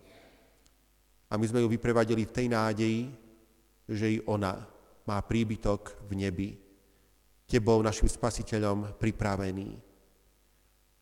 [1.26, 3.02] a my sme ju vyprevadili v tej nádeji,
[3.90, 4.62] že i ona
[5.10, 6.50] má príbytok v nebi
[7.52, 9.76] Tebou, našim spasiteľom, pripravený.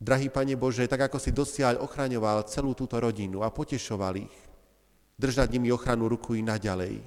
[0.02, 4.34] Drahý Pane Bože, tak ako si dosiaľ ochraňoval celú túto rodinu a potešoval ich,
[5.14, 7.06] držať nimi ochranu ruku i naďalej.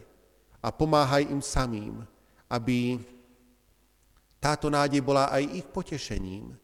[0.63, 2.07] A pomáhaj im samým,
[2.47, 3.03] aby
[4.39, 6.55] táto nádej bola aj ich potešením,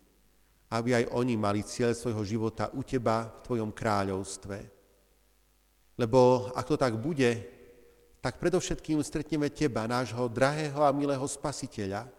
[0.71, 4.59] aby aj oni mali cieľ svojho života u Teba v Tvojom kráľovstve.
[5.99, 7.43] Lebo ak to tak bude,
[8.23, 12.18] tak predovšetkým stretneme Teba, nášho drahého a milého Spasiteľa,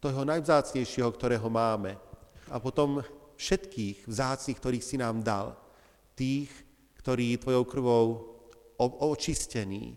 [0.00, 2.00] toho najvzácnejšieho, ktorého máme.
[2.48, 3.04] A potom
[3.36, 5.54] všetkých vzácných, ktorých si nám dal.
[6.16, 6.50] Tých,
[7.00, 8.04] ktorí tvojou krvou
[8.80, 9.96] očistení,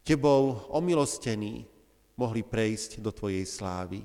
[0.00, 1.68] tebou omilostení,
[2.16, 4.00] mohli prejsť do tvojej slávy.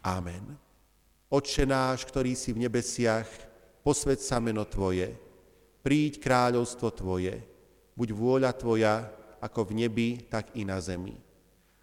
[0.00, 0.56] Amen.
[1.28, 3.28] Otče náš, ktorý si v nebesiach,
[3.84, 5.12] posved sa meno Tvoje,
[5.84, 7.36] príď kráľovstvo Tvoje,
[7.96, 8.94] buď vôľa Tvoja,
[9.40, 11.16] ako v nebi, tak i na zemi.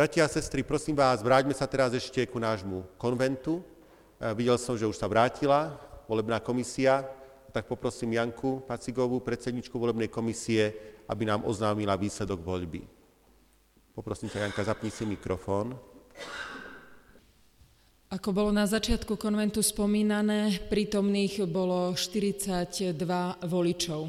[0.00, 3.60] Bratia a sestry, prosím vás, vráťme sa teraz ešte ku nášmu konventu.
[4.16, 5.76] E, videl som, že už sa vrátila
[6.08, 7.04] volebná komisia,
[7.52, 10.72] tak poprosím Janku Pacigovú, predsedničku volebnej komisie,
[11.04, 12.80] aby nám oznámila výsledok voľby.
[13.92, 15.76] Poprosím ťa, Janka, zapni si mikrofón.
[18.08, 22.96] Ako bolo na začiatku konventu spomínané, prítomných bolo 42
[23.44, 24.08] voličov.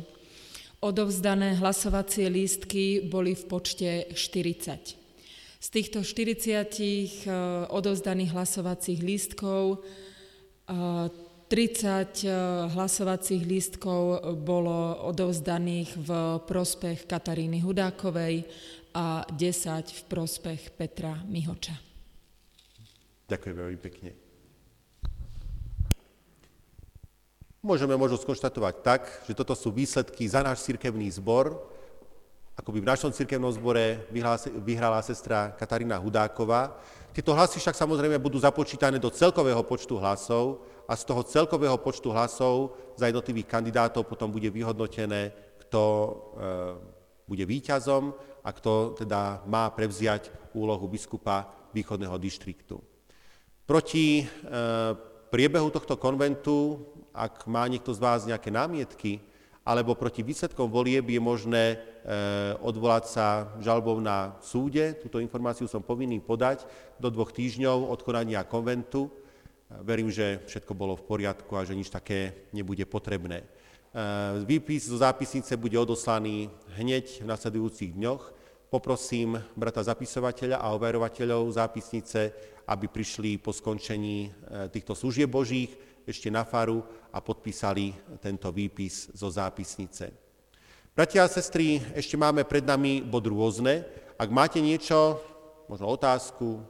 [0.88, 5.01] Odovzdané hlasovacie lístky boli v počte 40.
[5.62, 7.30] Z týchto 40 eh,
[7.70, 9.86] odovzdaných hlasovacích lístkov
[10.66, 12.34] 30 eh, eh,
[12.74, 16.10] hlasovacích lístkov bolo odovzdaných v
[16.50, 18.50] prospech Kataríny Hudákovej
[18.98, 19.38] a 10
[19.86, 21.78] v prospech Petra Mihoča.
[23.30, 24.12] Ďakujem veľmi pekne.
[27.62, 31.54] Môžeme možno skonštatovať tak, že toto sú výsledky za náš cirkevný zbor,
[32.56, 34.06] ako by v našom cirkevnom zbore
[34.64, 36.76] vyhrala sestra Katarína Hudáková.
[37.12, 42.12] Tieto hlasy však samozrejme budú započítané do celkového počtu hlasov a z toho celkového počtu
[42.12, 45.32] hlasov za jednotlivých kandidátov potom bude vyhodnotené,
[45.68, 46.08] kto e,
[47.28, 52.80] bude víťazom a kto teda má prevziať úlohu biskupa východného dištriktu.
[53.64, 54.26] Proti e,
[55.32, 56.84] priebehu tohto konventu,
[57.16, 59.24] ak má niekto z vás nejaké námietky,
[59.62, 61.78] alebo proti výsledkom volieb je možné e,
[62.66, 63.26] odvolať sa
[63.62, 64.98] žalbou na súde.
[64.98, 66.66] Túto informáciu som povinný podať
[66.98, 69.06] do dvoch týždňov od konania konventu.
[69.06, 69.12] E,
[69.86, 73.46] verím, že všetko bolo v poriadku a že nič také nebude potrebné.
[73.46, 73.48] E,
[74.50, 78.34] výpis zo zápisnice bude odoslaný hneď v nasledujúcich dňoch.
[78.74, 82.34] Poprosím brata zapisovateľa a overovateľov zápisnice,
[82.66, 84.32] aby prišli po skončení
[84.72, 86.82] týchto služieb božích ešte na faru
[87.12, 90.12] a podpísali tento výpis zo zápisnice.
[90.92, 93.88] Bratia a sestry, ešte máme pred nami bod rôzne.
[94.20, 95.24] Ak máte niečo,
[95.72, 96.62] možno otázku,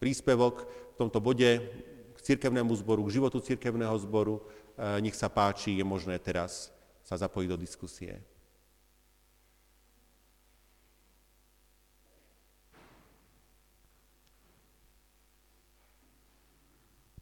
[0.00, 1.60] príspevok v tomto bode
[2.16, 6.72] k cirkevnému zboru, k životu cirkevného zboru, eh, nech sa páči, je možné teraz
[7.04, 8.16] sa zapojiť do diskusie.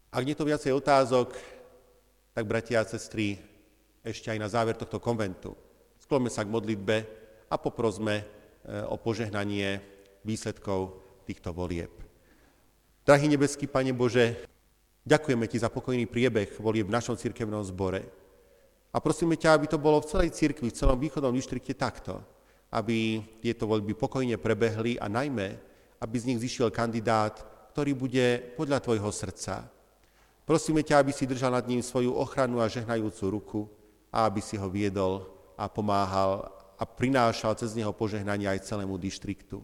[0.08, 1.36] Ak nie to viacej otázok,
[2.32, 3.36] tak bratia a sestry,
[4.00, 5.52] ešte aj na záver tohto konventu
[6.08, 6.96] Skloňme sa k modlitbe
[7.52, 8.24] a poprosme e,
[8.88, 9.76] o požehnanie
[10.24, 10.96] výsledkov
[11.28, 11.92] týchto volieb.
[13.04, 14.40] Drahý nebeský Pane Bože,
[15.04, 18.08] ďakujeme Ti za pokojný priebeh volieb v našom cirkevnom zbore.
[18.88, 22.24] A prosíme ťa, aby to bolo v celej cirkvi, v celom východnom dištrikte takto,
[22.72, 25.60] aby tieto voľby pokojne prebehli a najmä,
[26.00, 27.36] aby z nich zišiel kandidát,
[27.76, 29.68] ktorý bude podľa Tvojho srdca.
[30.48, 33.60] Prosíme ťa, aby si držal nad ním svoju ochranu a žehnajúcu ruku
[34.08, 35.28] a aby si ho viedol
[35.60, 36.48] a pomáhal
[36.80, 39.60] a prinášal cez neho požehnanie aj celému dištriktu.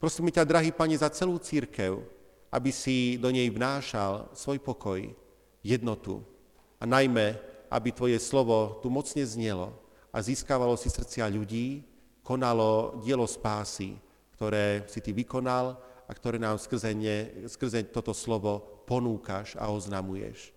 [0.00, 2.00] Prosím ťa, drahý Pane, za celú církev,
[2.48, 5.04] aby si do nej vnášal svoj pokoj,
[5.60, 6.24] jednotu
[6.80, 7.36] a najmä,
[7.68, 9.76] aby Tvoje slovo tu mocne znelo
[10.08, 11.84] a získavalo si srdcia ľudí,
[12.24, 14.00] konalo dielo spásy,
[14.32, 15.76] ktoré si Ty vykonal
[16.08, 20.50] a ktoré nám skrze, ne, skrze toto slovo ponúkaš a oznamuješ.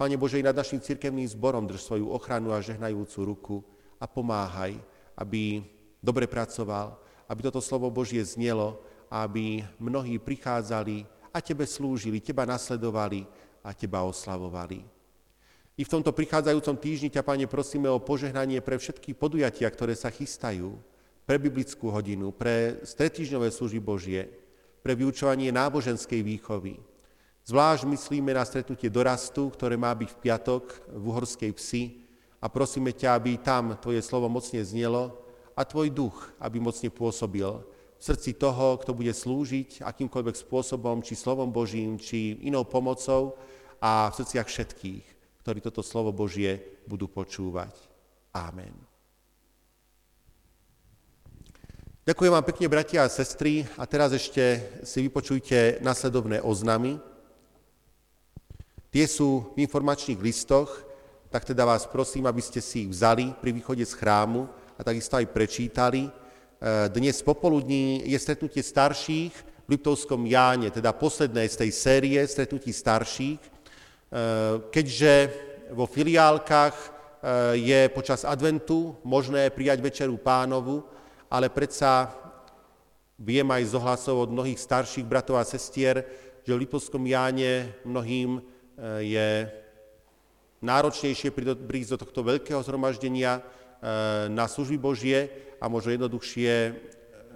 [0.00, 3.56] Pane Bože, i nad našim cirkevným zborom drž svoju ochranu a žehnajúcu ruku,
[4.00, 4.80] a pomáhaj,
[5.12, 5.60] aby
[6.00, 6.96] dobre pracoval,
[7.28, 8.80] aby toto slovo Božie znelo
[9.14, 13.22] aby mnohí prichádzali a tebe slúžili, teba nasledovali
[13.62, 14.82] a teba oslavovali.
[15.74, 20.10] I v tomto prichádzajúcom týždni ťa, Pane, prosíme o požehnanie pre všetky podujatia, ktoré sa
[20.10, 20.78] chystajú,
[21.26, 24.30] pre biblickú hodinu, pre stretýžňové služby Božie,
[24.82, 26.78] pre vyučovanie náboženskej výchovy.
[27.44, 31.82] Zvlášť myslíme na stretnutie dorastu, ktoré má byť v piatok v Uhorskej psi,
[32.44, 35.16] a prosíme ťa, aby tam Tvoje slovo mocne znelo
[35.56, 37.48] a Tvoj duch, aby mocne pôsobil
[37.96, 43.40] v srdci toho, kto bude slúžiť akýmkoľvek spôsobom, či slovom Božím, či inou pomocou
[43.80, 45.04] a v srdciach všetkých,
[45.40, 47.72] ktorí toto slovo Božie budú počúvať.
[48.36, 48.76] Amen.
[52.04, 53.64] Ďakujem vám pekne, bratia a sestry.
[53.80, 57.00] A teraz ešte si vypočujte nasledovné oznamy.
[58.94, 60.70] Tie sú v informačných listoch,
[61.26, 64.46] tak teda vás prosím, aby ste si ich vzali pri východe z chrámu
[64.78, 66.06] a takisto aj prečítali.
[66.06, 66.10] E,
[66.94, 69.34] dnes popoludní je stretnutie starších
[69.66, 73.50] v Liptovskom Jáne, teda posledné z tej série stretnutí starších, e,
[74.70, 75.12] keďže
[75.74, 76.86] vo filiálkach e,
[77.66, 80.86] je počas adventu možné prijať večeru pánovu,
[81.26, 82.14] ale predsa
[83.18, 86.06] viem aj z ohlasov od mnohých starších bratov a sestier,
[86.46, 88.53] že v Lipovskom Jáne mnohým
[89.02, 89.28] je
[90.64, 91.28] náročnejšie
[91.68, 93.40] prísť do tohto veľkého zhromaždenia e,
[94.32, 95.28] na služby Božie
[95.60, 96.72] a možno jednoduchšie e,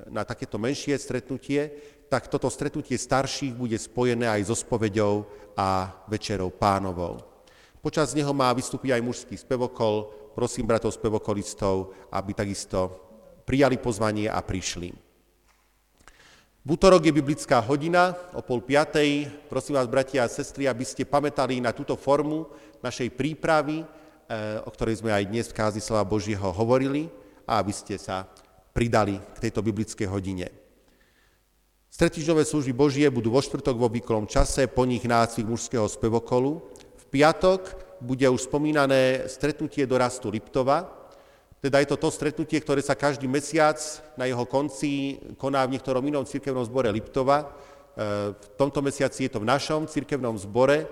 [0.08, 1.68] na takéto menšie stretnutie,
[2.08, 7.20] tak toto stretnutie starších bude spojené aj so spoveďou a večerou pánovou.
[7.84, 10.08] Počas neho má vystúpiť aj mužský spevokol.
[10.32, 12.94] Prosím bratov spevokolistov, aby takisto
[13.44, 15.07] prijali pozvanie a prišli.
[16.68, 19.24] V útorok je biblická hodina o pol piatej.
[19.48, 22.44] Prosím vás, bratia a sestry, aby ste pamätali na túto formu,
[22.84, 27.08] našej prípravy, eh, o ktorej sme aj dnes v kázni slova Božieho hovorili
[27.48, 28.28] a aby ste sa
[28.76, 30.52] pridali k tejto biblickej hodine.
[31.88, 36.60] Stretižnové služby Božie budú vo štvrtok vo výkolom čase, po nich nácvik mužského spevokolu.
[37.00, 37.64] V piatok
[38.04, 40.84] bude už spomínané stretnutie do rastu Liptova,
[41.58, 43.78] teda je to to stretnutie, ktoré sa každý mesiac
[44.14, 47.50] na jeho konci koná v niektorom inom cirkevnom zbore Liptova.
[47.98, 50.86] Eh, v tomto mesiaci je to v našom cirkevnom zbore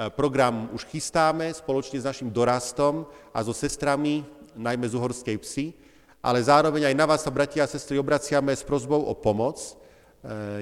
[0.00, 3.04] E, program už chystáme spoločne s našim dorastom
[3.34, 5.66] a so sestrami, najmä z uhorskej psy,
[6.24, 9.60] ale zároveň aj na vás sa, bratia a sestry, obraciame s prozbou o pomoc.
[9.60, 9.72] E,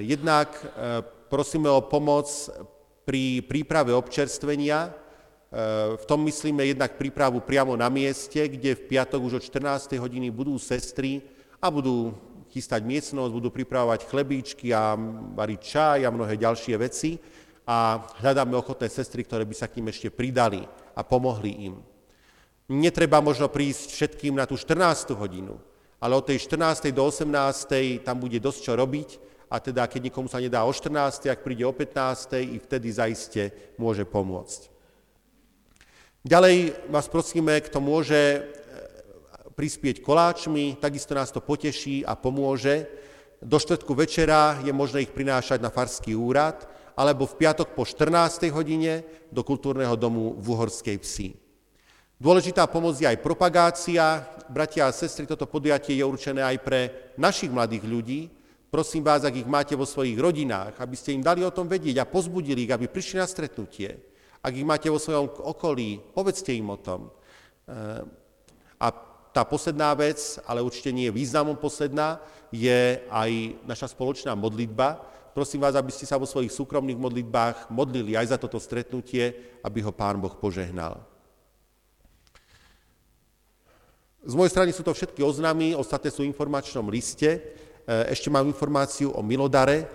[0.03, 2.27] jednak e, prosíme o pomoc
[3.07, 4.91] pri príprave občerstvenia,
[5.97, 9.97] v tom myslíme jednak prípravu priamo na mieste, kde v piatok už od 14.
[9.97, 11.25] hodiny budú sestry
[11.57, 12.13] a budú
[12.53, 14.93] chystať miestnosť, budú pripravovať chlebíčky a
[15.33, 17.17] variť čaj a mnohé ďalšie veci
[17.65, 20.61] a hľadáme ochotné sestry, ktoré by sa k ním ešte pridali
[20.93, 21.75] a pomohli im.
[22.69, 25.17] Netreba možno prísť všetkým na tú 14.
[25.17, 25.57] hodinu,
[25.97, 26.93] ale od tej 14.
[26.93, 28.05] do 18.
[28.05, 29.09] tam bude dosť čo robiť
[29.49, 31.25] a teda keď nikomu sa nedá o 14.
[31.25, 32.37] ak príde o 15.
[32.37, 34.78] i vtedy zaiste môže pomôcť.
[36.19, 38.39] Ďalej vás prosíme, kto môže e,
[39.55, 42.91] prispieť koláčmi, takisto nás to poteší a pomôže.
[43.39, 46.67] Do štvrtku večera je možné ich prinášať na farský úrad,
[46.99, 48.51] alebo v piatok po 14.
[48.51, 51.39] hodine do kultúrneho domu v Uhorskej psi.
[52.19, 54.19] Dôležitá pomoc je aj propagácia.
[54.51, 56.79] Bratia a sestry, toto podujatie je určené aj pre
[57.15, 58.27] našich mladých ľudí.
[58.67, 62.03] Prosím vás, ak ich máte vo svojich rodinách, aby ste im dali o tom vedieť
[62.03, 64.08] a pozbudili ich, aby prišli na stretnutie.
[64.39, 67.11] Ak ich máte vo svojom okolí, povedzte im o tom.
[67.67, 68.03] Eh,
[68.79, 68.87] a
[69.29, 72.17] tá posledná vec, ale určite nie je významom posledná,
[72.49, 73.31] je aj
[73.67, 74.97] naša spoločná modlitba.
[75.37, 79.79] Prosím vás, aby ste sa vo svojich súkromných modlitbách modlili aj za toto stretnutie, aby
[79.85, 80.97] ho Pán Boh požehnal.
[84.25, 87.39] Z mojej strany sú to všetky oznámy, ostatné sú v informačnom liste.
[87.39, 87.39] E,
[88.11, 89.87] ešte mám informáciu o Milodare.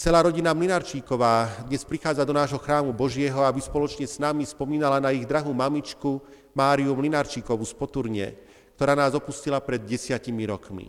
[0.00, 5.12] Celá rodina Mlinarčíková dnes prichádza do nášho chrámu Božieho, aby spoločne s nami spomínala na
[5.12, 6.24] ich drahú mamičku
[6.56, 8.32] Máriu Mlinarčíkovú z Poturne,
[8.80, 10.88] ktorá nás opustila pred desiatimi rokmi.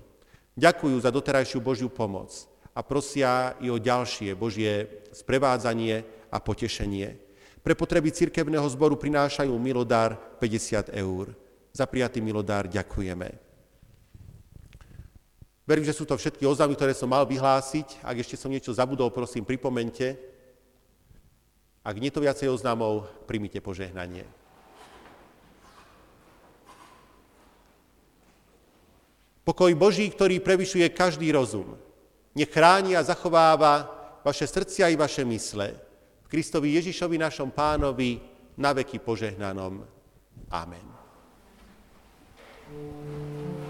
[0.56, 2.32] Ďakujú za doterajšiu Božiu pomoc
[2.72, 7.20] a prosia i o ďalšie Božie sprevádzanie a potešenie.
[7.60, 11.36] Pre potreby cirkevného zboru prinášajú milodár 50 eur.
[11.76, 13.51] Za prijatý milodár ďakujeme.
[15.62, 18.02] Verím, že sú to všetky oznámy, ktoré som mal vyhlásiť.
[18.02, 20.18] Ak ešte som niečo zabudol, prosím, pripomente.
[21.86, 24.26] Ak nie to viacej oznámov, primite požehnanie.
[29.42, 31.74] Pokoj Boží, ktorý prevyšuje každý rozum,
[32.38, 33.90] nech chráni a zachováva
[34.22, 35.74] vaše srdcia i vaše mysle.
[36.26, 38.22] V Kristovi Ježišovi našom pánovi
[38.54, 39.82] na veky požehnanom.
[40.54, 40.86] Amen.
[42.72, 43.61] Ďakujte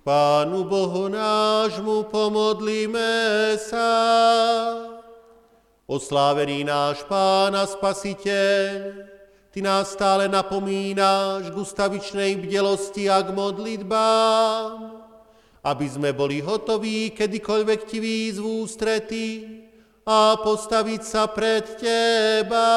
[0.00, 3.92] Pánu Bohu nášmu pomodlíme sa.
[5.84, 8.96] Oslávený náš Pán a Spasiteľ,
[9.52, 14.72] Ty nás stále napomínáš k ustavičnej bdelosti a k modlitbám,
[15.68, 19.26] aby sme boli hotoví kedykoľvek Ti výzvu strety
[20.08, 22.72] a postaviť sa pred Teba.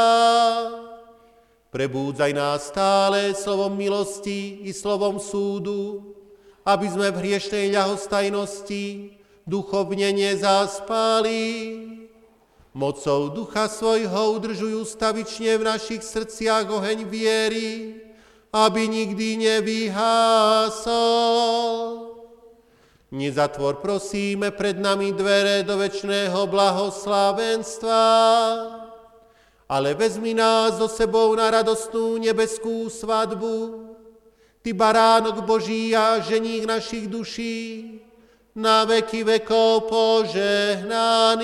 [1.71, 6.11] Prebúdzaj nás stále slovom milosti i slovom súdu,
[6.63, 11.43] aby sme v hriešnej ľahostajnosti duchovne nezaspali.
[12.73, 18.01] Mocou ducha svojho udržujú stavične v našich srdciach oheň viery,
[18.49, 20.89] aby nikdy nevyhásol.
[23.13, 28.05] Nezatvor prosíme pred nami dvere do večného blahoslavenstva,
[29.69, 33.92] ale vezmi nás so sebou na radostnú nebeskú svadbu,
[34.63, 37.99] Ty baránok Boží a ženík našich duší,
[38.55, 41.43] na veky vekov požehnaný.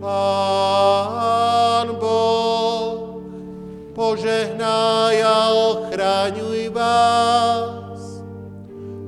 [0.00, 0.53] Pán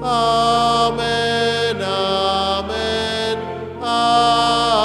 [0.00, 3.38] Amen, amen,
[3.82, 4.77] amen.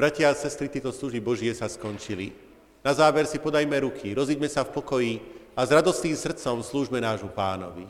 [0.00, 2.32] Bratia a sestry, tieto služby Božie sa skončili.
[2.80, 5.12] Na záver si podajme ruky, rozíďme sa v pokoji
[5.52, 7.84] a s radostným srdcom slúžme nášmu pánovi.